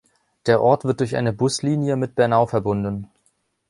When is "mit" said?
1.95-2.15